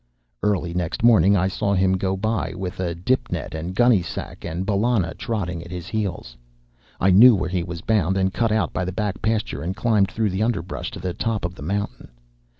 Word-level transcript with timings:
Early 0.41 0.73
next 0.73 1.03
morning 1.03 1.37
I 1.37 1.47
saw 1.47 1.75
him 1.75 1.93
go 1.95 2.17
by 2.17 2.55
with 2.57 2.79
a 2.79 2.95
dip 2.95 3.31
net 3.31 3.53
and 3.53 3.75
gunnysack, 3.75 4.43
and 4.43 4.65
Bellona 4.65 5.13
trotting 5.13 5.63
at 5.63 5.69
his 5.69 5.85
heels. 5.89 6.35
I 6.99 7.11
knew 7.11 7.35
where 7.35 7.49
he 7.51 7.61
was 7.61 7.81
bound, 7.81 8.17
and 8.17 8.33
cut 8.33 8.51
out 8.51 8.73
by 8.73 8.83
the 8.83 8.91
back 8.91 9.21
pasture 9.21 9.61
and 9.61 9.75
climbed 9.75 10.09
through 10.09 10.31
the 10.31 10.41
underbrush 10.41 10.89
to 10.89 10.99
the 10.99 11.13
top 11.13 11.45
of 11.45 11.53
the 11.53 11.61
mountain. 11.61 12.09